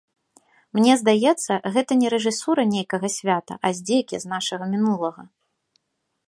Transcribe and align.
Мне 0.77 0.93
здаецца, 1.01 1.57
гэта 1.75 1.97
не 1.99 2.07
рэжысура 2.13 2.65
нейкага 2.73 3.07
свята, 3.17 3.53
а 3.69 3.73
здзекі 3.81 4.15
з 4.25 4.33
нашага 4.33 4.65
мінулага. 4.73 5.21